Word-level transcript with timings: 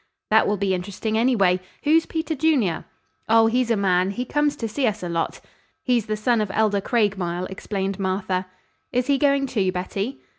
"That 0.31 0.47
will 0.47 0.57
be 0.57 0.73
interesting, 0.73 1.15
anyway. 1.15 1.59
Who's 1.83 2.07
Peter 2.07 2.33
Junior?" 2.33 2.85
"Oh, 3.29 3.45
he's 3.45 3.69
a 3.69 3.77
man. 3.77 4.09
He 4.09 4.25
comes 4.25 4.55
to 4.55 4.67
see 4.67 4.87
us 4.87 5.03
a 5.03 5.09
lot." 5.09 5.39
"He's 5.83 6.07
the 6.07 6.17
son 6.17 6.41
of 6.41 6.49
Elder 6.55 6.81
Craigmile," 6.81 7.45
explained 7.51 7.99
Martha. 7.99 8.47
"Is 8.91 9.05
he 9.05 9.19
going, 9.19 9.45
too, 9.45 9.71
Betty?" 9.71 10.19